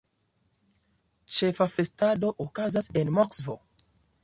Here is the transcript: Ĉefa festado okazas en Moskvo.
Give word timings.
Ĉefa 1.39 1.67
festado 1.75 2.33
okazas 2.47 2.91
en 3.03 3.15
Moskvo. 3.21 3.59